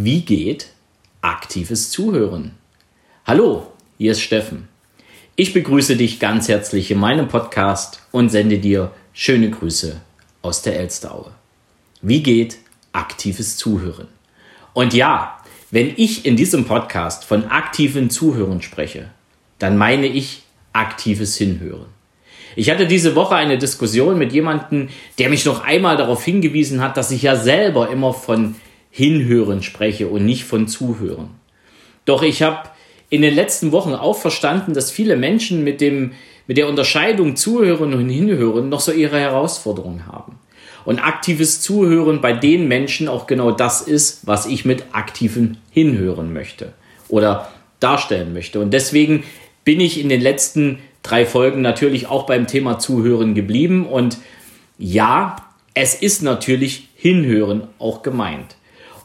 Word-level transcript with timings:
Wie 0.00 0.20
geht 0.20 0.68
aktives 1.22 1.90
Zuhören? 1.90 2.52
Hallo, 3.26 3.66
hier 3.98 4.12
ist 4.12 4.20
Steffen. 4.20 4.68
Ich 5.34 5.52
begrüße 5.52 5.96
dich 5.96 6.20
ganz 6.20 6.46
herzlich 6.46 6.92
in 6.92 7.00
meinem 7.00 7.26
Podcast 7.26 8.00
und 8.12 8.28
sende 8.28 8.58
dir 8.58 8.92
schöne 9.12 9.50
Grüße 9.50 10.00
aus 10.40 10.62
der 10.62 10.78
Elsteraue. 10.78 11.32
Wie 12.00 12.22
geht 12.22 12.58
aktives 12.92 13.56
Zuhören? 13.56 14.06
Und 14.72 14.94
ja, 14.94 15.42
wenn 15.72 15.94
ich 15.96 16.24
in 16.24 16.36
diesem 16.36 16.64
Podcast 16.64 17.24
von 17.24 17.46
aktiven 17.46 18.08
Zuhören 18.08 18.62
spreche, 18.62 19.10
dann 19.58 19.76
meine 19.76 20.06
ich 20.06 20.44
aktives 20.72 21.36
Hinhören. 21.36 21.86
Ich 22.54 22.70
hatte 22.70 22.86
diese 22.86 23.16
Woche 23.16 23.34
eine 23.34 23.58
Diskussion 23.58 24.16
mit 24.16 24.32
jemandem, 24.32 24.90
der 25.18 25.28
mich 25.28 25.44
noch 25.44 25.64
einmal 25.64 25.96
darauf 25.96 26.22
hingewiesen 26.22 26.80
hat, 26.80 26.96
dass 26.96 27.10
ich 27.10 27.22
ja 27.22 27.34
selber 27.34 27.90
immer 27.90 28.14
von 28.14 28.54
Hinhören 28.90 29.62
spreche 29.62 30.08
und 30.08 30.24
nicht 30.24 30.44
von 30.44 30.68
Zuhören. 30.68 31.30
Doch 32.04 32.22
ich 32.22 32.42
habe 32.42 32.70
in 33.10 33.22
den 33.22 33.34
letzten 33.34 33.72
Wochen 33.72 33.94
auch 33.94 34.18
verstanden, 34.18 34.74
dass 34.74 34.90
viele 34.90 35.16
Menschen 35.16 35.64
mit, 35.64 35.80
dem, 35.80 36.12
mit 36.46 36.56
der 36.56 36.68
Unterscheidung 36.68 37.36
Zuhören 37.36 37.94
und 37.94 38.08
Hinhören 38.08 38.68
noch 38.68 38.80
so 38.80 38.92
ihre 38.92 39.18
Herausforderungen 39.18 40.06
haben. 40.06 40.38
Und 40.84 41.00
aktives 41.00 41.60
Zuhören 41.60 42.20
bei 42.20 42.32
den 42.32 42.68
Menschen 42.68 43.08
auch 43.08 43.26
genau 43.26 43.50
das 43.50 43.82
ist, 43.82 44.26
was 44.26 44.46
ich 44.46 44.64
mit 44.64 44.84
aktivem 44.92 45.58
Hinhören 45.70 46.32
möchte 46.32 46.72
oder 47.08 47.50
darstellen 47.80 48.32
möchte. 48.32 48.60
Und 48.60 48.72
deswegen 48.72 49.24
bin 49.64 49.80
ich 49.80 50.00
in 50.00 50.08
den 50.08 50.20
letzten 50.20 50.78
drei 51.02 51.26
Folgen 51.26 51.60
natürlich 51.60 52.06
auch 52.06 52.26
beim 52.26 52.46
Thema 52.46 52.78
Zuhören 52.78 53.34
geblieben. 53.34 53.86
Und 53.86 54.18
ja, 54.78 55.36
es 55.74 55.94
ist 55.94 56.22
natürlich 56.22 56.88
Hinhören 56.94 57.68
auch 57.78 58.02
gemeint. 58.02 58.56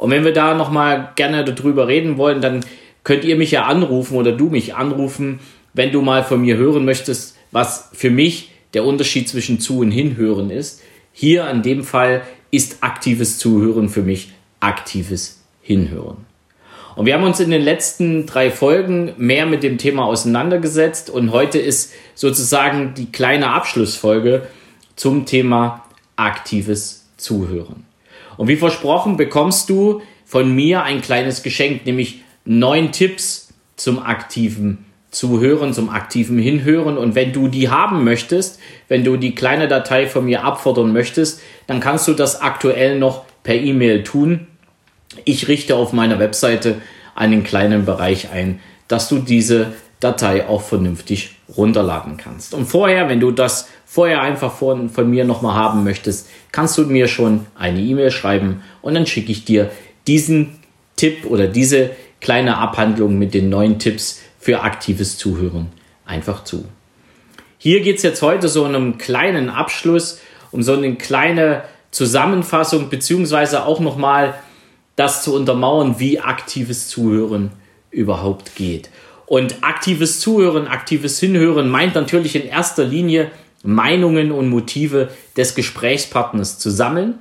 Und 0.04 0.12
wenn 0.12 0.26
wir 0.26 0.34
da 0.34 0.54
nochmal 0.54 1.14
gerne 1.16 1.46
darüber 1.46 1.88
reden 1.88 2.18
wollen, 2.18 2.42
dann 2.42 2.66
könnt 3.06 3.24
ihr 3.24 3.38
mich 3.38 3.52
ja 3.52 3.64
anrufen 3.64 4.18
oder 4.18 4.34
du 4.34 4.50
mich 4.50 4.76
anrufen, 4.76 5.40
wenn 5.74 5.94
du 5.94 6.02
mal 6.02 6.26
von 6.26 6.42
mir 6.42 6.58
hören 6.58 6.84
möchtest, 6.84 7.38
was 7.52 7.90
für 7.94 8.10
mich 8.10 8.52
der 8.74 8.84
Unterschied 8.84 9.30
zwischen 9.30 9.62
zu 9.62 9.80
und 9.80 9.92
hinhören 9.92 10.50
ist. 10.50 10.82
Hier 11.14 11.50
in 11.50 11.62
dem 11.62 11.86
Fall 11.86 12.24
ist 12.52 12.84
aktives 12.84 13.38
Zuhören 13.38 13.88
für 13.88 14.02
mich 14.02 14.34
aktives 14.60 15.42
Hinhören. 15.62 16.18
Und 16.98 17.06
wir 17.06 17.14
haben 17.14 17.24
uns 17.24 17.40
in 17.40 17.52
den 17.52 17.62
letzten 17.62 18.26
drei 18.26 18.52
Folgen 18.52 19.14
mehr 19.16 19.46
mit 19.46 19.64
dem 19.64 19.78
Thema 19.78 20.04
auseinandergesetzt 20.04 21.12
und 21.12 21.32
heute 21.32 21.60
ist 21.60 21.94
sozusagen 22.14 22.94
die 22.94 23.10
kleine 23.10 23.52
Abschlussfolge 23.52 24.50
zum 24.98 25.26
Thema 25.26 25.86
aktives 26.18 27.08
Zuhören. 27.16 27.86
Und 28.38 28.48
wie 28.48 28.56
versprochen 28.56 29.18
bekommst 29.18 29.70
du 29.70 30.02
von 30.26 30.54
mir 30.54 30.84
ein 30.84 31.02
kleines 31.02 31.44
Geschenk, 31.44 31.86
nämlich 31.86 32.22
neun 32.46 32.92
Tipps 32.92 33.54
zum 33.76 34.00
aktiven 34.00 34.86
Zuhören, 35.12 35.74
zum 35.74 35.90
aktiven 35.90 36.40
Hinhören. 36.40 36.98
Und 36.98 37.16
wenn 37.16 37.34
du 37.34 37.48
die 37.48 37.70
haben 37.70 38.04
möchtest, 38.04 38.60
wenn 38.88 39.04
du 39.04 39.18
die 39.18 39.36
kleine 39.36 39.68
Datei 39.68 40.08
von 40.08 40.26
mir 40.26 40.44
abfordern 40.44 40.92
möchtest, 40.92 41.42
dann 41.68 41.80
kannst 41.80 42.08
du 42.08 42.14
das 42.14 42.42
aktuell 42.42 42.98
noch 42.98 43.26
per 43.44 43.56
E-Mail 43.56 44.04
tun. 44.04 44.48
Ich 45.26 45.48
richte 45.48 45.76
auf 45.76 45.94
meiner 45.94 46.20
Webseite 46.20 46.82
einen 47.16 47.44
kleinen 47.44 47.86
Bereich 47.86 48.32
ein, 48.32 48.60
dass 48.88 49.08
du 49.08 49.20
diese 49.20 49.74
Datei 50.04 50.48
auch 50.48 50.62
vernünftig 50.62 51.36
runterladen 51.56 52.18
kannst. 52.18 52.54
Und 52.54 52.66
vorher, 52.66 53.10
wenn 53.10 53.20
du 53.20 53.32
das 53.32 53.70
vorher 53.86 54.22
einfach 54.22 54.54
von, 54.54 54.90
von 54.90 55.10
mir 55.10 55.26
nochmal 55.26 55.56
haben 55.56 55.84
möchtest, 55.84 56.30
kannst 56.52 56.78
du 56.78 56.84
mir 56.84 57.08
schon 57.08 57.46
eine 57.56 57.80
E-Mail 57.80 58.12
schreiben 58.12 58.62
und 58.82 58.96
dann 58.96 59.06
schicke 59.06 59.32
ich 59.32 59.46
dir 59.46 59.72
diesen 60.08 60.60
Tipp 60.96 61.26
oder 61.26 61.48
diese 61.48 61.92
kleine 62.22 62.58
Abhandlung 62.58 63.18
mit 63.18 63.34
den 63.34 63.50
neuen 63.50 63.80
Tipps 63.80 64.22
für 64.40 64.62
aktives 64.62 65.18
Zuhören 65.18 65.68
einfach 66.06 66.44
zu. 66.44 66.66
Hier 67.58 67.82
geht 67.82 67.98
es 67.98 68.04
jetzt 68.04 68.22
heute 68.22 68.50
so 68.50 68.66
in 68.66 68.76
einem 68.76 68.98
kleinen 68.98 69.50
Abschluss, 69.50 70.20
um 70.52 70.64
so 70.64 70.74
eine 70.74 70.96
kleine 70.96 71.64
Zusammenfassung, 71.92 72.90
beziehungsweise 72.90 73.66
auch 73.66 73.80
nochmal 73.80 74.36
das 74.96 75.24
zu 75.24 75.34
untermauern, 75.34 76.00
wie 76.00 76.20
aktives 76.20 76.90
Zuhören 76.90 77.52
überhaupt 77.90 78.56
geht. 78.56 78.90
Und 79.34 79.64
aktives 79.64 80.20
Zuhören, 80.20 80.68
aktives 80.68 81.20
Hinhören 81.20 81.68
meint 81.68 81.96
natürlich 81.96 82.36
in 82.36 82.46
erster 82.46 82.84
Linie 82.84 83.32
Meinungen 83.64 84.32
und 84.32 84.48
Motive 84.48 85.10
des 85.36 85.56
Gesprächspartners 85.56 86.60
zu 86.60 86.70
sammeln 86.70 87.16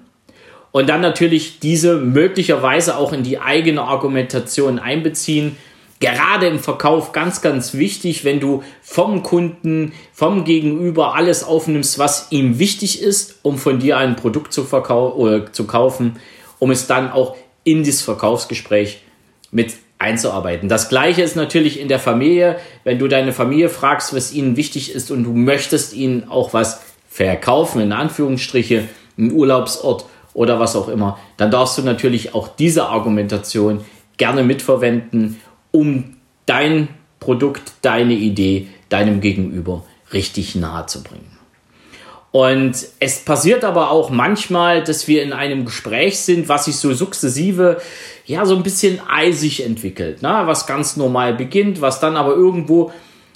und 0.72 0.90
dann 0.90 1.00
natürlich 1.00 1.58
diese 1.60 1.96
möglicherweise 1.96 2.98
auch 2.98 3.14
in 3.14 3.22
die 3.22 3.38
eigene 3.38 3.80
Argumentation 3.80 4.78
einbeziehen. 4.78 5.56
Gerade 6.00 6.48
im 6.48 6.58
Verkauf 6.58 7.12
ganz, 7.12 7.40
ganz 7.40 7.72
wichtig, 7.72 8.26
wenn 8.26 8.40
du 8.40 8.62
vom 8.82 9.22
Kunden, 9.22 9.94
vom 10.12 10.44
Gegenüber 10.44 11.14
alles 11.14 11.42
aufnimmst, 11.42 11.98
was 11.98 12.26
ihm 12.28 12.58
wichtig 12.58 13.00
ist, 13.00 13.38
um 13.40 13.56
von 13.56 13.78
dir 13.78 13.96
ein 13.96 14.16
Produkt 14.16 14.52
zu, 14.52 14.70
oder 14.70 15.50
zu 15.50 15.66
kaufen, 15.66 16.16
um 16.58 16.70
es 16.70 16.86
dann 16.86 17.10
auch 17.10 17.36
in 17.64 17.84
das 17.84 18.02
Verkaufsgespräch 18.02 19.00
mit 19.50 19.72
einzuarbeiten. 20.02 20.68
Das 20.68 20.88
gleiche 20.88 21.22
ist 21.22 21.36
natürlich 21.36 21.80
in 21.80 21.88
der 21.88 21.98
Familie, 21.98 22.58
wenn 22.84 22.98
du 22.98 23.08
deine 23.08 23.32
Familie 23.32 23.68
fragst, 23.68 24.14
was 24.14 24.32
ihnen 24.32 24.56
wichtig 24.56 24.94
ist 24.94 25.10
und 25.10 25.24
du 25.24 25.32
möchtest 25.32 25.94
ihnen 25.94 26.28
auch 26.28 26.52
was 26.52 26.82
verkaufen, 27.08 27.80
in 27.80 27.92
Anführungsstriche, 27.92 28.88
einen 29.16 29.32
Urlaubsort 29.32 30.06
oder 30.34 30.58
was 30.58 30.76
auch 30.76 30.88
immer, 30.88 31.18
dann 31.36 31.50
darfst 31.50 31.78
du 31.78 31.82
natürlich 31.82 32.34
auch 32.34 32.48
diese 32.48 32.86
Argumentation 32.86 33.84
gerne 34.16 34.42
mitverwenden, 34.42 35.40
um 35.70 36.16
dein 36.46 36.88
Produkt, 37.20 37.72
deine 37.82 38.14
Idee 38.14 38.68
deinem 38.88 39.20
Gegenüber 39.20 39.84
richtig 40.12 40.54
nahe 40.54 40.86
zu 40.86 41.02
bringen. 41.02 41.32
Und 42.32 42.74
es 42.98 43.18
passiert 43.20 43.62
aber 43.62 43.90
auch 43.90 44.08
manchmal, 44.08 44.82
dass 44.82 45.06
wir 45.06 45.22
in 45.22 45.34
einem 45.34 45.66
Gespräch 45.66 46.18
sind, 46.18 46.48
was 46.48 46.64
sich 46.64 46.76
so 46.76 46.94
sukzessive, 46.94 47.80
ja, 48.24 48.44
so 48.46 48.54
ein 48.54 48.62
bisschen 48.62 49.00
eisig 49.08 49.64
entwickelt, 49.64 50.22
ne? 50.22 50.42
was 50.44 50.66
ganz 50.66 50.96
normal 50.96 51.34
beginnt, 51.34 51.80
was 51.80 52.00
dann 52.00 52.16
aber 52.16 52.34
irgendwo 52.34 52.92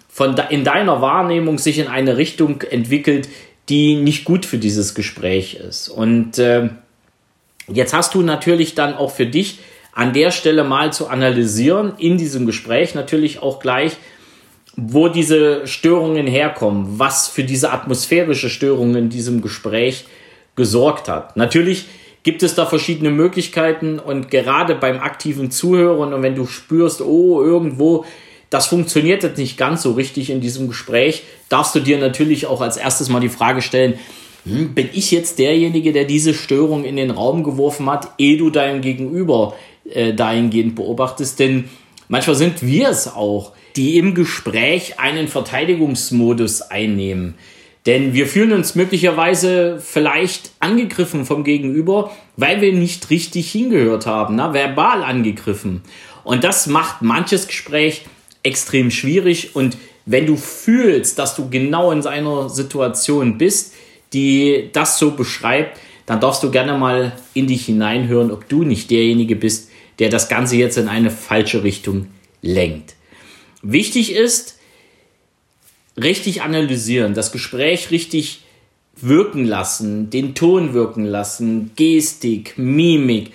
von 0.09 0.37
de 0.37 0.45
in 0.51 0.65
deiner 0.65 1.01
Wahrnehmung 1.03 1.59
sich 1.59 1.79
in 1.79 1.89
eine 1.89 2.17
Richtung 2.17 2.63
entwickelt, 2.63 3.29
die 3.69 3.97
nicht 3.97 4.25
gut 4.25 4.47
für 4.47 4.59
dieses 4.59 4.95
Gespräch 4.95 5.55
ist. 5.55 5.89
Und 5.89 6.39
äh, 6.39 6.71
jetzt 7.69 7.93
hast 7.93 8.15
du 8.15 8.23
natürlich 8.23 8.75
dann 8.75 8.95
auch 8.95 9.11
für 9.11 9.27
dich 9.27 9.59
an 9.93 10.13
der 10.13 10.31
Stelle 10.31 10.63
mal 10.63 10.93
zu 10.93 11.09
analysieren, 11.09 11.95
in 11.99 12.17
diesem 12.19 12.47
Gespräch 12.47 12.95
natürlich 12.95 13.43
auch 13.43 13.61
gleich, 13.61 13.97
wo 14.77 15.09
diese 15.09 15.67
Störungen 15.67 16.27
herkommen, 16.27 16.99
was 16.99 17.29
für 17.29 17.45
diese 17.45 17.73
atmosphärische 17.73 18.51
Störungen 18.51 18.97
in 18.97 19.09
diesem 19.09 19.41
Gespräch 19.41 20.05
gesorgt 20.55 21.09
hat. 21.09 21.37
Natürlich 21.37 21.87
gibt 22.27 22.43
es 22.43 22.57
da 22.57 22.67
verschiedene 22.67 23.11
Möglichkeiten 23.11 24.01
und 24.01 24.33
gerade 24.33 24.75
beim 24.75 24.99
aktiven 24.99 25.53
Zuhören 25.53 26.13
und 26.13 26.25
wenn 26.25 26.35
du 26.35 26.45
spürst, 26.45 27.01
oh, 27.01 27.41
irgendwo, 27.41 28.05
das 28.51 28.67
funktioniert 28.67 29.23
jetzt 29.23 29.39
nicht 29.39 29.57
ganz 29.57 29.83
so 29.83 29.93
richtig 29.93 30.31
in 30.31 30.41
diesem 30.41 30.67
Gespräch, 30.67 31.23
darfst 31.49 31.77
du 31.77 31.81
dir 31.81 31.99
natürlich 31.99 32.47
auch 32.47 32.61
als 32.61 32.79
erstes 32.79 33.09
mal 33.09 33.21
die 33.21 33.29
Frage 33.29 33.63
stellen, 33.63 33.95
hm, 34.45 34.75
bin 34.75 34.89
ich 34.93 35.13
jetzt 35.13 35.39
derjenige, 35.39 35.93
der 35.93 36.05
diese 36.05 36.35
Störung 36.35 36.83
in 36.85 36.97
den 36.97 37.13
Raum 37.13 37.45
geworfen 37.45 37.89
hat, 37.89 38.09
ehe 38.19 38.37
du 38.37 38.51
dein 38.51 38.81
Gegenüber 38.81 39.55
äh, 39.89 40.13
dahingehend 40.13 40.75
beobachtest? 40.75 41.39
Denn 41.39 41.69
manchmal 42.09 42.35
sind 42.35 42.61
wir 42.61 42.89
es 42.89 43.07
auch 43.07 43.53
die 43.77 43.99
im 43.99 44.17
Gespräch 44.17 44.99
einen 44.99 45.29
Verteidigungsmodus 45.29 46.63
einnehmen. 46.63 47.37
Denn 47.87 48.15
wir 48.15 48.27
fühlen 48.27 48.53
uns 48.53 48.75
möglicherweise 48.75 49.81
vielleicht 49.81 50.51
angegriffen 50.59 51.25
vom 51.25 51.45
Gegenüber, 51.45 52.11
weil 52.37 52.61
wir 52.61 52.73
nicht 52.73 53.11
richtig 53.11 53.51
hingehört 53.51 54.07
haben, 54.07 54.35
na, 54.35 54.53
verbal 54.53 55.05
angegriffen. 55.05 55.83
Und 56.25 56.43
das 56.43 56.67
macht 56.67 57.03
manches 57.03 57.47
Gespräch 57.47 58.05
extrem 58.43 58.91
schwierig. 58.91 59.55
Und 59.55 59.77
wenn 60.05 60.27
du 60.27 60.37
fühlst, 60.37 61.21
dass 61.21 61.37
du 61.37 61.49
genau 61.49 61.93
in 61.93 62.03
seiner 62.03 62.49
Situation 62.49 63.39
bist, 63.39 63.75
die 64.13 64.71
das 64.73 64.99
so 64.99 65.13
beschreibt, 65.13 65.79
dann 66.07 66.21
darfst 66.21 66.43
du 66.43 66.51
gerne 66.51 66.77
mal 66.79 67.13
in 67.35 67.47
dich 67.47 67.67
hineinhören, 67.67 68.33
ob 68.33 68.49
du 68.49 68.65
nicht 68.65 68.91
derjenige 68.91 69.37
bist, 69.37 69.71
der 70.01 70.09
das 70.09 70.29
Ganze 70.29 70.57
jetzt 70.57 70.77
in 70.79 70.89
eine 70.89 71.11
falsche 71.11 71.63
Richtung 71.63 72.09
lenkt. 72.43 72.95
Wichtig 73.63 74.15
ist, 74.15 74.56
richtig 76.01 76.43
analysieren, 76.43 77.15
das 77.15 77.33
Gespräch 77.33 77.91
richtig 77.91 78.41
wirken 78.97 79.45
lassen, 79.45 80.11
den 80.11 80.35
Ton 80.35 80.73
wirken 80.73 81.05
lassen, 81.05 81.73
Gestik, 81.77 82.55
Mimik. 82.57 83.33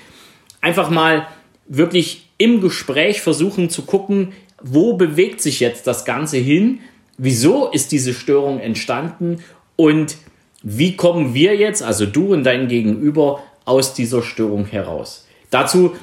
Einfach 0.59 0.89
mal 0.89 1.27
wirklich 1.67 2.27
im 2.37 2.61
Gespräch 2.61 3.21
versuchen 3.21 3.69
zu 3.69 3.83
gucken, 3.83 4.33
wo 4.61 4.93
bewegt 4.93 5.41
sich 5.41 5.59
jetzt 5.59 5.87
das 5.87 6.05
Ganze 6.05 6.37
hin, 6.37 6.79
wieso 7.17 7.69
ist 7.69 7.91
diese 7.91 8.13
Störung 8.13 8.59
entstanden 8.59 9.43
und 9.75 10.17
wie 10.63 10.95
kommen 10.95 11.33
wir 11.33 11.55
jetzt, 11.55 11.81
also 11.81 12.05
du 12.05 12.33
und 12.33 12.43
dein 12.43 12.67
Gegenüber, 12.67 13.43
aus 13.65 13.93
dieser 13.93 14.23
Störung 14.23 14.65
heraus. 14.65 15.27
Dazu 15.51 15.95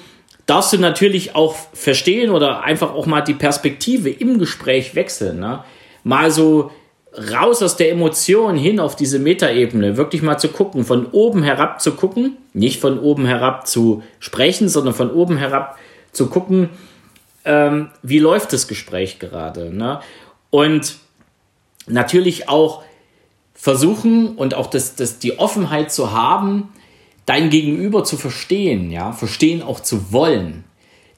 darfst 0.46 0.72
du 0.72 0.78
natürlich 0.78 1.34
auch 1.34 1.56
verstehen 1.72 2.30
oder 2.30 2.62
einfach 2.62 2.94
auch 2.94 3.06
mal 3.06 3.20
die 3.20 3.34
Perspektive 3.34 4.10
im 4.10 4.38
Gespräch 4.38 4.94
wechseln. 4.94 5.40
Ne? 5.40 5.64
Mal 6.04 6.30
so 6.30 6.70
raus 7.32 7.62
aus 7.62 7.76
der 7.76 7.90
Emotion 7.90 8.56
hin 8.56 8.80
auf 8.80 8.96
diese 8.96 9.18
Metaebene, 9.18 9.96
wirklich 9.96 10.22
mal 10.22 10.38
zu 10.38 10.48
gucken, 10.48 10.84
von 10.84 11.06
oben 11.06 11.42
herab 11.42 11.80
zu 11.80 11.92
gucken, 11.92 12.36
nicht 12.52 12.80
von 12.80 12.98
oben 12.98 13.26
herab 13.26 13.66
zu 13.66 14.02
sprechen, 14.20 14.68
sondern 14.68 14.94
von 14.94 15.10
oben 15.10 15.36
herab 15.36 15.78
zu 16.12 16.28
gucken, 16.28 16.70
ähm, 17.44 17.88
wie 18.02 18.18
läuft 18.18 18.52
das 18.52 18.68
Gespräch 18.68 19.18
gerade. 19.18 19.74
Ne? 19.74 20.00
Und 20.50 20.96
natürlich 21.86 22.48
auch 22.48 22.82
versuchen 23.54 24.36
und 24.36 24.54
auch 24.54 24.68
das, 24.68 24.94
das, 24.94 25.18
die 25.18 25.38
Offenheit 25.38 25.90
zu 25.90 26.12
haben, 26.12 26.68
dein 27.26 27.50
Gegenüber 27.50 28.04
zu 28.04 28.16
verstehen, 28.16 28.90
ja, 28.90 29.12
verstehen 29.12 29.62
auch 29.62 29.80
zu 29.80 30.12
wollen. 30.12 30.64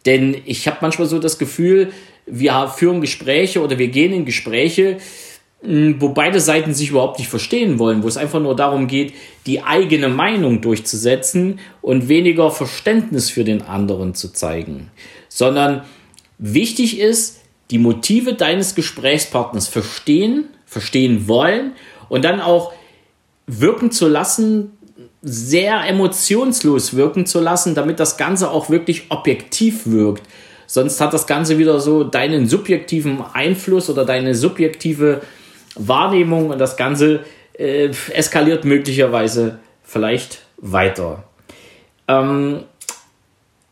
Denn 0.06 0.40
ich 0.46 0.66
habe 0.66 0.78
manchmal 0.80 1.06
so 1.06 1.18
das 1.18 1.38
Gefühl, 1.38 1.92
wir 2.30 2.68
führen 2.68 3.00
Gespräche 3.00 3.62
oder 3.62 3.78
wir 3.78 3.88
gehen 3.88 4.12
in 4.12 4.24
Gespräche, 4.24 4.98
wo 5.62 6.08
beide 6.10 6.40
Seiten 6.40 6.72
sich 6.72 6.90
überhaupt 6.90 7.18
nicht 7.18 7.28
verstehen 7.28 7.78
wollen, 7.78 8.02
wo 8.02 8.08
es 8.08 8.16
einfach 8.16 8.40
nur 8.40 8.56
darum 8.56 8.86
geht, 8.86 9.12
die 9.46 9.62
eigene 9.62 10.08
Meinung 10.08 10.62
durchzusetzen 10.62 11.60
und 11.82 12.08
weniger 12.08 12.50
Verständnis 12.50 13.28
für 13.28 13.44
den 13.44 13.62
anderen 13.62 14.14
zu 14.14 14.32
zeigen, 14.32 14.90
sondern 15.28 15.82
wichtig 16.38 16.98
ist, 16.98 17.40
die 17.70 17.78
Motive 17.78 18.34
deines 18.34 18.74
Gesprächspartners 18.74 19.68
verstehen, 19.68 20.48
verstehen 20.64 21.28
wollen 21.28 21.72
und 22.08 22.24
dann 22.24 22.40
auch 22.40 22.72
wirken 23.46 23.90
zu 23.90 24.08
lassen, 24.08 24.72
sehr 25.22 25.86
emotionslos 25.86 26.94
wirken 26.96 27.26
zu 27.26 27.40
lassen, 27.40 27.74
damit 27.74 28.00
das 28.00 28.16
Ganze 28.16 28.50
auch 28.50 28.70
wirklich 28.70 29.10
objektiv 29.10 29.86
wirkt. 29.86 30.26
Sonst 30.72 31.00
hat 31.00 31.12
das 31.12 31.26
Ganze 31.26 31.58
wieder 31.58 31.80
so 31.80 32.04
deinen 32.04 32.46
subjektiven 32.46 33.24
Einfluss 33.32 33.90
oder 33.90 34.04
deine 34.04 34.36
subjektive 34.36 35.20
Wahrnehmung 35.74 36.50
und 36.50 36.60
das 36.60 36.76
Ganze 36.76 37.24
äh, 37.54 37.90
eskaliert 38.12 38.64
möglicherweise 38.64 39.58
vielleicht 39.82 40.42
weiter. 40.58 41.24
Ähm, 42.06 42.60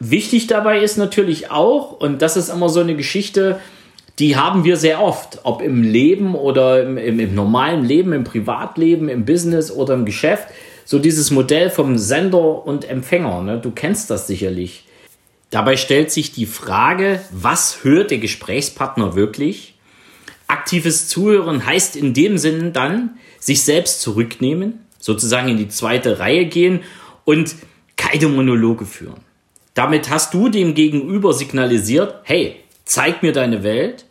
wichtig 0.00 0.48
dabei 0.48 0.80
ist 0.80 0.98
natürlich 0.98 1.52
auch, 1.52 1.92
und 2.00 2.20
das 2.20 2.36
ist 2.36 2.48
immer 2.48 2.68
so 2.68 2.80
eine 2.80 2.96
Geschichte, 2.96 3.60
die 4.18 4.34
haben 4.34 4.64
wir 4.64 4.76
sehr 4.76 5.00
oft, 5.00 5.38
ob 5.44 5.62
im 5.62 5.84
Leben 5.84 6.34
oder 6.34 6.82
im, 6.82 6.98
im, 6.98 7.20
im 7.20 7.32
normalen 7.32 7.84
Leben, 7.84 8.12
im 8.12 8.24
Privatleben, 8.24 9.08
im 9.08 9.24
Business 9.24 9.70
oder 9.70 9.94
im 9.94 10.04
Geschäft, 10.04 10.48
so 10.84 10.98
dieses 10.98 11.30
Modell 11.30 11.70
vom 11.70 11.96
Sender 11.96 12.66
und 12.66 12.90
Empfänger. 12.90 13.40
Ne? 13.42 13.60
Du 13.62 13.70
kennst 13.70 14.10
das 14.10 14.26
sicherlich. 14.26 14.82
Dabei 15.50 15.76
stellt 15.76 16.10
sich 16.10 16.32
die 16.32 16.46
Frage, 16.46 17.22
was 17.30 17.82
hört 17.82 18.10
der 18.10 18.18
Gesprächspartner 18.18 19.14
wirklich? 19.14 19.74
Aktives 20.46 21.08
Zuhören 21.08 21.64
heißt 21.64 21.96
in 21.96 22.14
dem 22.14 22.38
Sinne 22.38 22.70
dann, 22.70 23.18
sich 23.38 23.62
selbst 23.62 24.00
zurücknehmen, 24.02 24.80
sozusagen 24.98 25.48
in 25.48 25.56
die 25.56 25.68
zweite 25.68 26.18
Reihe 26.18 26.46
gehen 26.46 26.80
und 27.24 27.54
keine 27.96 28.28
Monologe 28.28 28.84
führen. 28.84 29.20
Damit 29.74 30.10
hast 30.10 30.34
du 30.34 30.48
dem 30.48 30.74
Gegenüber 30.74 31.32
signalisiert, 31.32 32.16
hey, 32.24 32.56
zeig 32.84 33.22
mir 33.22 33.32
deine 33.32 33.62
Welt. 33.62 34.06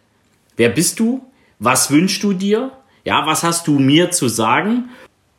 Wer 0.56 0.69
bist 0.69 1.00
du? 1.00 1.25
Was 1.60 1.92
wünschst 1.92 2.24
du 2.24 2.33
dir? 2.33 2.72
Ja, 3.04 3.25
was 3.25 3.44
hast 3.44 3.68
du 3.68 3.80
mir 3.80 4.12
zu 4.12 4.28
sagen? 4.28 4.90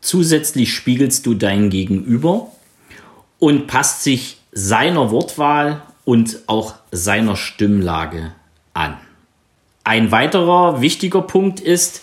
Zusätzlich 0.01 0.73
spiegelst 0.73 1.27
du 1.27 1.35
dein 1.35 1.71
Gegenüber 1.71 2.53
und 3.39 3.67
passt 3.67 4.03
sich 4.03 4.39
seiner 4.53 5.11
Wortwahl 5.11 5.83
und 6.09 6.39
auch 6.47 6.73
seiner 6.91 7.37
Stimmlage 7.37 8.33
an. 8.73 8.97
Ein 9.85 10.11
weiterer 10.11 10.81
wichtiger 10.81 11.21
Punkt 11.21 11.61
ist, 11.61 12.01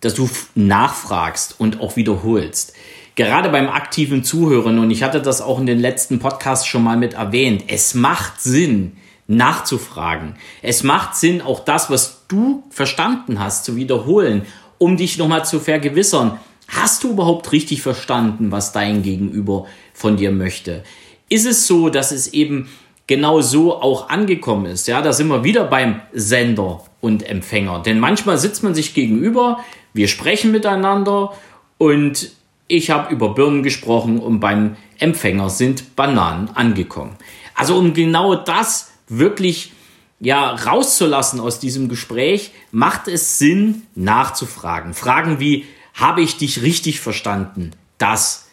dass 0.00 0.14
du 0.14 0.26
nachfragst 0.54 1.56
und 1.58 1.82
auch 1.82 1.96
wiederholst. 1.96 2.72
Gerade 3.14 3.50
beim 3.50 3.68
aktiven 3.68 4.24
Zuhören, 4.24 4.78
und 4.78 4.90
ich 4.90 5.02
hatte 5.02 5.20
das 5.20 5.42
auch 5.42 5.60
in 5.60 5.66
den 5.66 5.78
letzten 5.78 6.18
Podcasts 6.18 6.66
schon 6.66 6.82
mal 6.82 6.96
mit 6.96 7.12
erwähnt, 7.12 7.64
es 7.68 7.92
macht 7.92 8.40
Sinn, 8.40 8.96
nachzufragen. 9.26 10.36
Es 10.62 10.82
macht 10.82 11.14
Sinn, 11.14 11.42
auch 11.42 11.60
das, 11.60 11.90
was 11.90 12.22
du 12.28 12.64
verstanden 12.70 13.38
hast, 13.38 13.66
zu 13.66 13.76
wiederholen, 13.76 14.46
um 14.78 14.96
dich 14.96 15.18
nochmal 15.18 15.44
zu 15.44 15.60
vergewissern, 15.60 16.40
Hast 16.68 17.04
du 17.04 17.10
überhaupt 17.10 17.52
richtig 17.52 17.80
verstanden, 17.82 18.50
was 18.50 18.72
dein 18.72 19.04
Gegenüber 19.04 19.66
von 19.94 20.16
dir 20.16 20.32
möchte? 20.32 20.82
Ist 21.28 21.46
es 21.46 21.68
so, 21.68 21.90
dass 21.90 22.10
es 22.10 22.32
eben 22.32 22.68
genau 23.06 23.40
so 23.40 23.80
auch 23.80 24.08
angekommen 24.08 24.66
ist? 24.66 24.88
Ja, 24.88 25.02
da 25.02 25.12
sind 25.12 25.28
wir 25.28 25.44
wieder 25.44 25.64
beim 25.64 26.00
Sender 26.12 26.84
und 27.00 27.28
Empfänger. 27.28 27.82
Denn 27.82 28.00
manchmal 28.00 28.38
sitzt 28.38 28.62
man 28.62 28.74
sich 28.74 28.94
gegenüber, 28.94 29.60
wir 29.92 30.08
sprechen 30.08 30.52
miteinander 30.52 31.32
und 31.78 32.30
ich 32.68 32.90
habe 32.90 33.12
über 33.12 33.34
Birnen 33.34 33.62
gesprochen 33.62 34.18
und 34.18 34.40
beim 34.40 34.76
Empfänger 34.98 35.50
sind 35.50 35.94
Bananen 35.94 36.50
angekommen. 36.54 37.16
Also 37.54 37.76
um 37.76 37.94
genau 37.94 38.34
das 38.34 38.92
wirklich 39.08 39.72
ja 40.18 40.50
rauszulassen 40.50 41.40
aus 41.40 41.60
diesem 41.60 41.88
Gespräch, 41.88 42.52
macht 42.72 43.08
es 43.08 43.38
Sinn 43.38 43.82
nachzufragen. 43.94 44.94
Fragen 44.94 45.40
wie 45.40 45.66
habe 45.94 46.22
ich 46.22 46.36
dich 46.36 46.62
richtig 46.62 47.00
verstanden? 47.00 47.72
Das. 47.98 48.45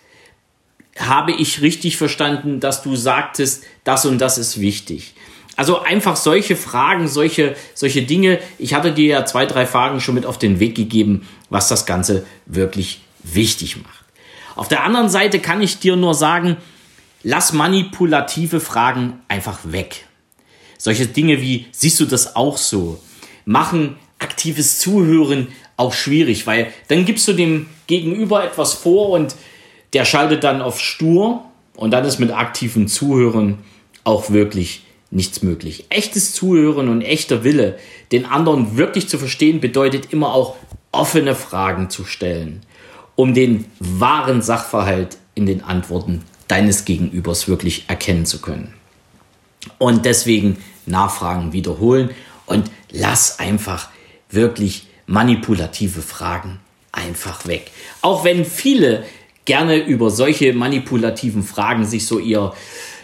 Habe 0.97 1.31
ich 1.31 1.61
richtig 1.61 1.97
verstanden, 1.97 2.59
dass 2.59 2.83
du 2.83 2.95
sagtest, 2.95 3.63
das 3.83 4.05
und 4.05 4.19
das 4.19 4.37
ist 4.37 4.59
wichtig? 4.59 5.15
Also 5.55 5.81
einfach 5.81 6.15
solche 6.15 6.55
Fragen, 6.55 7.07
solche, 7.07 7.55
solche 7.73 8.03
Dinge. 8.03 8.39
Ich 8.57 8.73
hatte 8.73 8.91
dir 8.91 9.07
ja 9.07 9.25
zwei, 9.25 9.45
drei 9.45 9.65
Fragen 9.65 10.01
schon 10.01 10.15
mit 10.15 10.25
auf 10.25 10.39
den 10.39 10.59
Weg 10.59 10.75
gegeben, 10.75 11.27
was 11.49 11.67
das 11.67 11.85
Ganze 11.85 12.25
wirklich 12.45 13.01
wichtig 13.23 13.77
macht. 13.77 14.03
Auf 14.55 14.67
der 14.67 14.83
anderen 14.83 15.09
Seite 15.09 15.39
kann 15.39 15.61
ich 15.61 15.79
dir 15.79 15.95
nur 15.95 16.13
sagen, 16.13 16.57
lass 17.23 17.53
manipulative 17.53 18.59
Fragen 18.59 19.19
einfach 19.27 19.59
weg. 19.63 20.05
Solche 20.77 21.07
Dinge 21.07 21.41
wie, 21.41 21.67
siehst 21.71 21.99
du 21.99 22.05
das 22.05 22.35
auch 22.35 22.57
so? 22.57 22.99
Machen 23.45 23.95
aktives 24.19 24.79
Zuhören 24.79 25.47
auch 25.77 25.93
schwierig, 25.93 26.47
weil 26.47 26.71
dann 26.87 27.05
gibst 27.05 27.27
du 27.27 27.33
dem 27.33 27.67
Gegenüber 27.87 28.43
etwas 28.43 28.73
vor 28.73 29.09
und 29.09 29.35
der 29.93 30.05
schaltet 30.05 30.43
dann 30.43 30.61
auf 30.61 30.79
stur 30.79 31.43
und 31.75 31.91
dann 31.91 32.05
ist 32.05 32.19
mit 32.19 32.31
aktivem 32.31 32.87
Zuhören 32.87 33.59
auch 34.03 34.31
wirklich 34.31 34.83
nichts 35.11 35.43
möglich. 35.43 35.85
Echtes 35.89 36.33
Zuhören 36.33 36.89
und 36.89 37.01
echter 37.01 37.43
Wille, 37.43 37.77
den 38.11 38.25
anderen 38.25 38.77
wirklich 38.77 39.07
zu 39.07 39.17
verstehen, 39.17 39.59
bedeutet 39.59 40.11
immer 40.11 40.33
auch 40.33 40.55
offene 40.91 41.35
Fragen 41.35 41.89
zu 41.89 42.05
stellen, 42.05 42.61
um 43.15 43.33
den 43.33 43.65
wahren 43.79 44.41
Sachverhalt 44.41 45.17
in 45.35 45.45
den 45.45 45.63
Antworten 45.63 46.23
deines 46.47 46.85
Gegenübers 46.85 47.47
wirklich 47.47 47.85
erkennen 47.87 48.25
zu 48.25 48.41
können. 48.41 48.73
Und 49.77 50.05
deswegen 50.05 50.57
Nachfragen 50.85 51.53
wiederholen 51.53 52.09
und 52.45 52.69
lass 52.91 53.39
einfach 53.39 53.89
wirklich 54.29 54.87
manipulative 55.05 56.01
Fragen 56.01 56.59
einfach 56.91 57.47
weg. 57.47 57.71
Auch 58.01 58.23
wenn 58.23 58.45
viele 58.45 59.05
gerne 59.45 59.77
über 59.77 60.09
solche 60.09 60.53
manipulativen 60.53 61.43
Fragen 61.43 61.85
sich 61.85 62.07
so 62.07 62.19
ihr, 62.19 62.53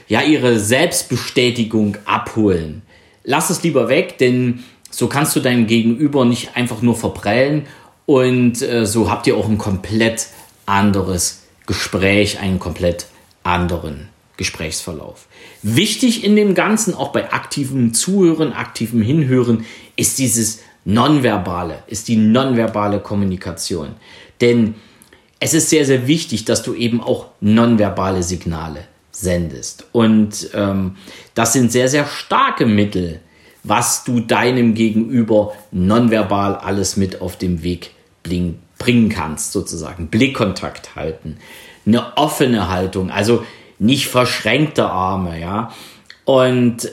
ja, 0.07 0.21
ihre 0.21 0.59
Selbstbestätigung 0.59 1.97
abholen. 2.05 2.81
Lass 3.23 3.49
es 3.49 3.63
lieber 3.63 3.89
weg, 3.89 4.17
denn 4.17 4.63
so 4.89 5.07
kannst 5.07 5.35
du 5.35 5.39
deinem 5.39 5.67
Gegenüber 5.67 6.25
nicht 6.25 6.55
einfach 6.55 6.81
nur 6.81 6.95
verprellen 6.95 7.67
und 8.05 8.61
äh, 8.61 8.85
so 8.85 9.09
habt 9.09 9.27
ihr 9.27 9.37
auch 9.37 9.47
ein 9.47 9.57
komplett 9.57 10.27
anderes 10.65 11.43
Gespräch, 11.67 12.39
einen 12.39 12.59
komplett 12.59 13.07
anderen 13.43 14.09
Gesprächsverlauf. 14.37 15.27
Wichtig 15.61 16.23
in 16.23 16.35
dem 16.35 16.55
Ganzen, 16.55 16.93
auch 16.93 17.11
bei 17.11 17.31
aktivem 17.31 17.93
Zuhören, 17.93 18.53
aktivem 18.53 19.01
Hinhören, 19.01 19.65
ist 19.95 20.17
dieses 20.17 20.61
Nonverbale 20.85 21.83
ist 21.87 22.07
die 22.07 22.15
nonverbale 22.15 22.99
Kommunikation. 22.99 23.89
Denn 24.41 24.75
es 25.39 25.53
ist 25.53 25.69
sehr, 25.69 25.85
sehr 25.85 26.07
wichtig, 26.07 26.45
dass 26.45 26.63
du 26.63 26.73
eben 26.73 27.01
auch 27.01 27.27
nonverbale 27.39 28.23
Signale 28.23 28.83
sendest. 29.11 29.85
Und 29.91 30.49
ähm, 30.53 30.97
das 31.33 31.53
sind 31.53 31.71
sehr, 31.71 31.87
sehr 31.87 32.05
starke 32.05 32.65
Mittel, 32.65 33.21
was 33.63 34.03
du 34.03 34.19
deinem 34.19 34.73
Gegenüber 34.73 35.53
nonverbal 35.71 36.55
alles 36.55 36.97
mit 36.97 37.21
auf 37.21 37.37
dem 37.37 37.63
Weg 37.63 37.91
bringen 38.23 39.09
kannst, 39.09 39.51
sozusagen. 39.51 40.07
Blickkontakt 40.07 40.95
halten, 40.95 41.37
eine 41.85 42.17
offene 42.17 42.69
Haltung, 42.69 43.09
also 43.09 43.43
nicht 43.79 44.07
verschränkte 44.07 44.85
Arme, 44.85 45.39
ja. 45.39 45.71
Und 46.25 46.91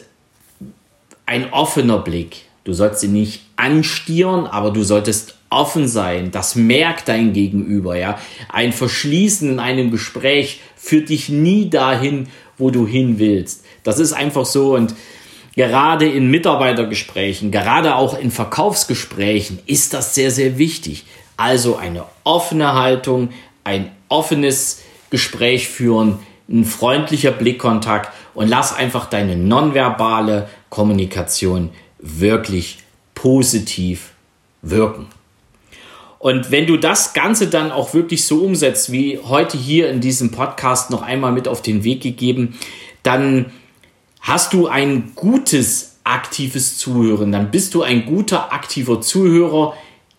ein 1.27 1.53
offener 1.53 1.99
Blick, 1.99 2.47
Du 2.67 2.73
sollst 2.73 3.01
sie 3.01 3.09
nicht 3.09 3.43
anstieren, 3.55 4.49
aber 4.49 4.73
du 4.73 4.83
solltest 4.83 5.36
offen 5.51 5.89
sein. 5.89 6.31
Das 6.31 6.57
merkt 6.57 7.09
dein 7.09 7.33
Gegenüber, 7.33 7.97
ja. 7.97 8.19
Ein 8.49 8.73
Verschließen 8.73 9.51
in 9.51 9.59
einem 9.59 9.91
Gespräch 9.91 10.61
führt 10.77 11.09
dich 11.09 11.29
nie 11.29 11.71
dahin, 11.71 12.29
wo 12.59 12.71
du 12.71 12.87
hin 12.87 13.19
willst. 13.19 13.65
Das 13.83 13.99
ist 13.99 14.13
einfach 14.13 14.47
so 14.47 14.75
und 14.75 14.95
gerade 15.55 16.09
in 16.09 16.31
Mitarbeitergesprächen, 16.31 17.51
gerade 17.51 17.97
auch 17.97 18.19
in 18.19 18.31
Verkaufsgesprächen 18.31 19.59
ist 19.67 19.95
das 19.95 20.15
sehr, 20.15 20.31
sehr 20.31 20.59
wichtig. 20.59 21.05
Also 21.37 21.77
eine 21.77 22.05
offene 22.25 22.75
Haltung, 22.75 23.31
ein 23.65 23.91
offenes 24.09 24.83
Gespräch 25.11 25.69
führen, 25.69 26.19
ein 26.49 26.65
freundlicher 26.65 27.33
Blickkontakt 27.33 28.11
und 28.35 28.49
lass 28.49 28.75
einfach 28.75 29.07
deine 29.07 29.37
nonverbale 29.37 30.49
Kommunikation 30.71 31.71
wirklich 31.99 32.79
positiv 33.15 34.13
wirken. 34.63 35.07
Und 36.19 36.51
wenn 36.51 36.67
du 36.67 36.77
das 36.77 37.13
Ganze 37.13 37.49
dann 37.49 37.71
auch 37.71 37.95
wirklich 37.95 38.25
so 38.25 38.43
umsetzt, 38.43 38.91
wie 38.91 39.19
heute 39.19 39.59
hier 39.59 39.91
in 39.91 40.01
diesem 40.01 40.31
Podcast 40.31 40.91
noch 40.91 41.03
einmal 41.03 41.33
mit 41.33 41.47
auf 41.47 41.63
den 41.63 41.85
Weg 41.85 42.03
gegeben, 42.03 42.59
dann 43.03 43.53
hast 44.21 44.53
du 44.53 44.67
ein 44.67 45.13
gutes 45.15 45.99
aktives 46.05 46.79
Zuhören. 46.79 47.33
Dann 47.33 47.51
bist 47.51 47.75
du 47.75 47.83
ein 47.83 48.07
guter 48.07 48.53
aktiver 48.53 49.01
Zuhörer. 49.01 49.75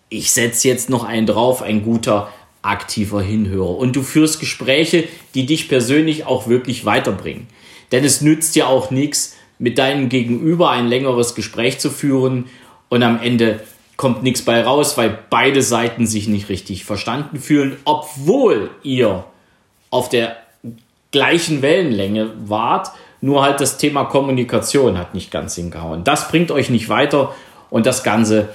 Ich 0.08 0.30
setze 0.30 0.68
jetzt 0.68 0.88
noch 0.88 1.04
einen 1.04 1.26
drauf, 1.26 1.62
ein 1.62 1.82
guter 1.82 2.28
aktiver 2.62 3.22
Hinhörer. 3.22 3.76
Und 3.76 3.96
du 3.96 4.02
führst 4.02 4.40
Gespräche, 4.40 5.04
die 5.34 5.46
dich 5.46 5.68
persönlich 5.68 6.26
auch 6.26 6.48
wirklich 6.48 6.84
weiterbringen. 6.84 7.46
Denn 7.92 8.04
es 8.04 8.20
nützt 8.20 8.56
ja 8.56 8.66
auch 8.66 8.90
nichts, 8.90 9.36
mit 9.58 9.78
deinem 9.78 10.08
Gegenüber 10.08 10.70
ein 10.70 10.86
längeres 10.86 11.34
Gespräch 11.34 11.78
zu 11.78 11.90
führen 11.90 12.46
und 12.88 13.02
am 13.02 13.20
Ende 13.20 13.60
kommt 13.98 14.22
nichts 14.22 14.42
bei 14.42 14.62
raus, 14.62 14.96
weil 14.96 15.18
beide 15.28 15.60
Seiten 15.60 16.06
sich 16.06 16.26
nicht 16.28 16.48
richtig 16.48 16.86
verstanden 16.86 17.38
fühlen, 17.38 17.76
obwohl 17.84 18.70
ihr 18.82 19.24
auf 19.90 20.08
der 20.08 20.36
gleichen 21.10 21.60
Wellenlänge 21.60 22.30
wart, 22.38 22.90
nur 23.20 23.42
halt 23.42 23.60
das 23.60 23.76
Thema 23.76 24.04
Kommunikation 24.04 24.96
hat 24.96 25.14
nicht 25.14 25.30
ganz 25.30 25.56
hingehauen. 25.56 26.04
Das 26.04 26.28
bringt 26.28 26.50
euch 26.50 26.70
nicht 26.70 26.88
weiter 26.88 27.34
und 27.68 27.84
das 27.84 28.02
Ganze 28.02 28.50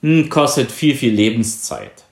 hm, 0.00 0.30
kostet 0.30 0.70
viel, 0.70 0.94
viel 0.94 1.12
Lebenszeit. 1.12 2.04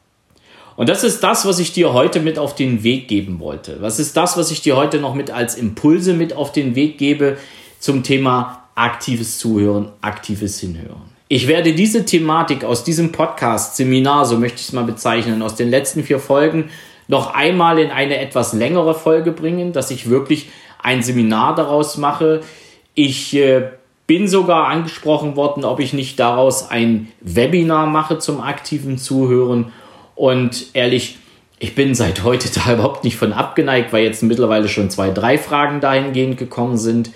Und 0.74 0.88
das 0.88 1.04
ist 1.04 1.22
das, 1.22 1.46
was 1.46 1.58
ich 1.58 1.72
dir 1.72 1.92
heute 1.94 2.20
mit 2.20 2.38
auf 2.38 2.54
den 2.54 2.82
Weg 2.82 3.08
geben 3.08 3.40
wollte. 3.40 3.80
Was 3.80 3.98
ist 3.98 4.16
das, 4.16 4.36
was 4.36 4.50
ich 4.50 4.60
dir 4.60 4.76
heute 4.76 4.98
noch 4.98 5.14
mit 5.14 5.30
als 5.30 5.54
Impulse 5.54 6.12
mit 6.12 6.34
auf 6.34 6.52
den 6.52 6.74
Weg 6.74 6.98
gebe 6.98 7.38
zum 7.78 8.02
Thema 8.02 8.64
aktives 8.74 9.38
Zuhören, 9.38 9.90
aktives 10.02 10.60
Hinhören. 10.60 11.15
Ich 11.28 11.48
werde 11.48 11.72
diese 11.72 12.04
Thematik 12.04 12.62
aus 12.62 12.84
diesem 12.84 13.10
Podcast, 13.10 13.76
Seminar, 13.76 14.26
so 14.26 14.38
möchte 14.38 14.58
ich 14.60 14.68
es 14.68 14.72
mal 14.72 14.84
bezeichnen, 14.84 15.42
aus 15.42 15.56
den 15.56 15.68
letzten 15.68 16.04
vier 16.04 16.20
Folgen 16.20 16.70
noch 17.08 17.34
einmal 17.34 17.80
in 17.80 17.90
eine 17.90 18.18
etwas 18.20 18.52
längere 18.52 18.94
Folge 18.94 19.32
bringen, 19.32 19.72
dass 19.72 19.90
ich 19.90 20.08
wirklich 20.08 20.50
ein 20.80 21.02
Seminar 21.02 21.56
daraus 21.56 21.96
mache. 21.96 22.42
Ich 22.94 23.34
äh, 23.34 23.70
bin 24.06 24.28
sogar 24.28 24.68
angesprochen 24.68 25.34
worden, 25.34 25.64
ob 25.64 25.80
ich 25.80 25.92
nicht 25.92 26.20
daraus 26.20 26.70
ein 26.70 27.08
Webinar 27.20 27.86
mache 27.86 28.18
zum 28.18 28.40
aktiven 28.40 28.96
Zuhören. 28.96 29.72
Und 30.14 30.66
ehrlich, 30.74 31.18
ich 31.58 31.74
bin 31.74 31.96
seit 31.96 32.22
heute 32.22 32.48
da 32.54 32.72
überhaupt 32.72 33.02
nicht 33.02 33.16
von 33.16 33.32
abgeneigt, 33.32 33.92
weil 33.92 34.04
jetzt 34.04 34.22
mittlerweile 34.22 34.68
schon 34.68 34.90
zwei, 34.90 35.10
drei 35.10 35.38
Fragen 35.38 35.80
dahingehend 35.80 36.38
gekommen 36.38 36.76
sind. 36.76 37.10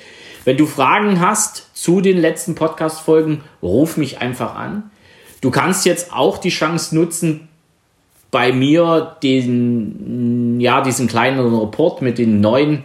Wenn 0.44 0.56
du 0.56 0.66
Fragen 0.66 1.20
hast 1.20 1.68
zu 1.74 2.00
den 2.00 2.18
letzten 2.18 2.54
Podcast-Folgen, 2.54 3.42
ruf 3.62 3.96
mich 3.96 4.18
einfach 4.18 4.54
an. 4.54 4.90
Du 5.40 5.50
kannst 5.50 5.84
jetzt 5.84 6.12
auch 6.12 6.38
die 6.38 6.50
Chance 6.50 6.94
nutzen, 6.94 7.48
bei 8.30 8.52
mir 8.52 9.16
den, 9.22 10.60
ja, 10.60 10.80
diesen 10.82 11.08
kleinen 11.08 11.54
Report 11.54 12.00
mit 12.00 12.18
den 12.18 12.40
neuen 12.40 12.84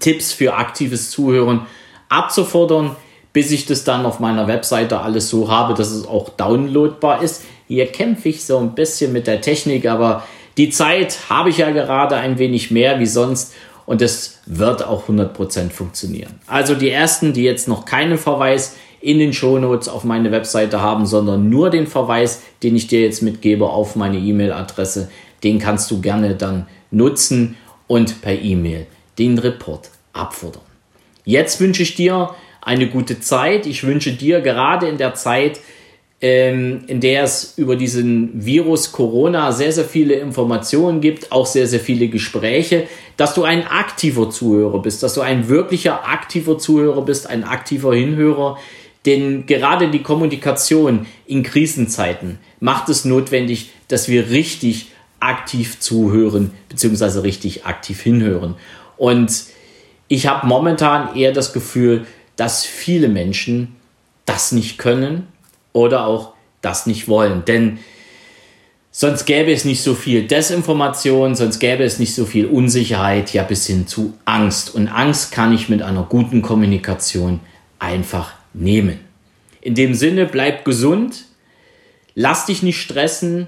Tipps 0.00 0.32
für 0.32 0.54
aktives 0.54 1.10
Zuhören 1.10 1.66
abzufordern, 2.08 2.96
bis 3.32 3.50
ich 3.50 3.66
das 3.66 3.84
dann 3.84 4.06
auf 4.06 4.18
meiner 4.18 4.48
Webseite 4.48 5.00
alles 5.00 5.28
so 5.28 5.50
habe, 5.50 5.74
dass 5.74 5.90
es 5.90 6.06
auch 6.06 6.30
downloadbar 6.30 7.22
ist. 7.22 7.44
Hier 7.68 7.86
kämpfe 7.86 8.30
ich 8.30 8.44
so 8.44 8.58
ein 8.58 8.74
bisschen 8.74 9.12
mit 9.12 9.26
der 9.26 9.40
Technik, 9.40 9.86
aber 9.86 10.24
die 10.56 10.70
Zeit 10.70 11.18
habe 11.28 11.50
ich 11.50 11.58
ja 11.58 11.70
gerade 11.70 12.16
ein 12.16 12.38
wenig 12.38 12.70
mehr 12.70 12.98
wie 12.98 13.06
sonst 13.06 13.54
und 13.84 14.00
es 14.00 14.35
wird 14.46 14.84
auch 14.84 15.08
100% 15.08 15.70
funktionieren. 15.70 16.34
Also 16.46 16.74
die 16.74 16.90
ersten, 16.90 17.32
die 17.32 17.42
jetzt 17.42 17.68
noch 17.68 17.84
keinen 17.84 18.16
Verweis 18.16 18.76
in 19.00 19.18
den 19.18 19.32
Shownotes 19.32 19.88
auf 19.88 20.04
meine 20.04 20.30
Webseite 20.32 20.80
haben, 20.80 21.06
sondern 21.06 21.50
nur 21.50 21.70
den 21.70 21.86
Verweis, 21.86 22.42
den 22.62 22.76
ich 22.76 22.86
dir 22.86 23.02
jetzt 23.02 23.22
mitgebe 23.22 23.68
auf 23.68 23.96
meine 23.96 24.18
E-Mail-Adresse, 24.18 25.10
den 25.44 25.58
kannst 25.58 25.90
du 25.90 26.00
gerne 26.00 26.34
dann 26.34 26.66
nutzen 26.90 27.56
und 27.86 28.22
per 28.22 28.40
E-Mail 28.40 28.86
den 29.18 29.38
Report 29.38 29.90
abfordern. 30.12 30.62
Jetzt 31.24 31.60
wünsche 31.60 31.82
ich 31.82 31.94
dir 31.94 32.30
eine 32.62 32.88
gute 32.88 33.20
Zeit. 33.20 33.66
Ich 33.66 33.84
wünsche 33.84 34.12
dir 34.12 34.40
gerade 34.40 34.88
in 34.88 34.98
der 34.98 35.14
Zeit, 35.14 35.60
ähm, 36.20 36.84
in 36.86 37.00
der 37.00 37.24
es 37.24 37.54
über 37.56 37.76
diesen 37.76 38.44
Virus 38.44 38.92
Corona 38.92 39.52
sehr, 39.52 39.72
sehr 39.72 39.84
viele 39.84 40.14
Informationen 40.14 41.00
gibt, 41.00 41.30
auch 41.30 41.44
sehr, 41.44 41.66
sehr 41.66 41.80
viele 41.80 42.08
Gespräche, 42.08 42.88
dass 43.16 43.34
du 43.34 43.44
ein 43.44 43.66
aktiver 43.66 44.30
Zuhörer 44.30 44.80
bist, 44.80 45.02
dass 45.02 45.14
du 45.14 45.20
ein 45.20 45.48
wirklicher 45.48 46.08
aktiver 46.08 46.58
Zuhörer 46.58 47.02
bist, 47.02 47.28
ein 47.28 47.44
aktiver 47.44 47.94
Hinhörer. 47.94 48.58
Denn 49.04 49.46
gerade 49.46 49.90
die 49.90 50.02
Kommunikation 50.02 51.06
in 51.26 51.42
Krisenzeiten 51.42 52.38
macht 52.60 52.88
es 52.88 53.04
notwendig, 53.04 53.70
dass 53.88 54.08
wir 54.08 54.30
richtig 54.30 54.88
aktiv 55.20 55.78
zuhören, 55.80 56.50
beziehungsweise 56.68 57.22
richtig 57.22 57.66
aktiv 57.66 58.00
hinhören. 58.00 58.54
Und 58.96 59.44
ich 60.08 60.26
habe 60.26 60.46
momentan 60.46 61.14
eher 61.14 61.32
das 61.32 61.52
Gefühl, 61.52 62.06
dass 62.36 62.64
viele 62.64 63.08
Menschen 63.08 63.76
das 64.24 64.50
nicht 64.52 64.78
können 64.78 65.28
oder 65.76 66.06
auch 66.06 66.32
das 66.62 66.86
nicht 66.86 67.06
wollen. 67.06 67.44
Denn 67.44 67.78
sonst 68.90 69.26
gäbe 69.26 69.52
es 69.52 69.66
nicht 69.66 69.82
so 69.82 69.94
viel 69.94 70.26
Desinformation, 70.26 71.34
sonst 71.34 71.58
gäbe 71.58 71.84
es 71.84 71.98
nicht 71.98 72.14
so 72.14 72.24
viel 72.24 72.46
Unsicherheit, 72.46 73.34
ja 73.34 73.42
bis 73.42 73.66
hin 73.66 73.86
zu 73.86 74.14
Angst. 74.24 74.74
Und 74.74 74.88
Angst 74.88 75.32
kann 75.32 75.52
ich 75.52 75.68
mit 75.68 75.82
einer 75.82 76.04
guten 76.04 76.40
Kommunikation 76.40 77.40
einfach 77.78 78.32
nehmen. 78.54 79.00
In 79.60 79.74
dem 79.74 79.94
Sinne, 79.94 80.24
bleib 80.24 80.64
gesund, 80.64 81.26
lass 82.14 82.46
dich 82.46 82.62
nicht 82.62 82.80
stressen, 82.80 83.46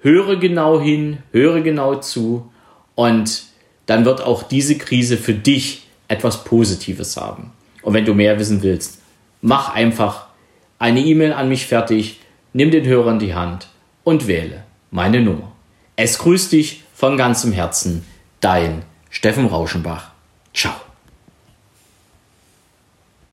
höre 0.00 0.36
genau 0.36 0.80
hin, 0.80 1.18
höre 1.32 1.60
genau 1.60 1.96
zu 1.96 2.50
und 2.94 3.42
dann 3.84 4.06
wird 4.06 4.22
auch 4.22 4.42
diese 4.42 4.78
Krise 4.78 5.18
für 5.18 5.34
dich 5.34 5.82
etwas 6.08 6.44
Positives 6.44 7.18
haben. 7.18 7.52
Und 7.82 7.92
wenn 7.92 8.06
du 8.06 8.14
mehr 8.14 8.38
wissen 8.38 8.62
willst, 8.62 9.02
mach 9.42 9.74
einfach 9.74 10.31
eine 10.82 10.98
E-Mail 10.98 11.32
an 11.32 11.48
mich 11.48 11.66
fertig, 11.66 12.18
nimm 12.52 12.72
den 12.72 12.84
Hörer 12.84 13.12
in 13.12 13.20
die 13.20 13.34
Hand 13.34 13.68
und 14.02 14.26
wähle 14.26 14.64
meine 14.90 15.20
Nummer. 15.20 15.52
Es 15.94 16.18
grüßt 16.18 16.50
dich 16.50 16.82
von 16.92 17.16
ganzem 17.16 17.52
Herzen, 17.52 18.04
dein 18.40 18.82
Steffen 19.08 19.46
Rauschenbach. 19.46 20.10
Ciao. 20.52 20.74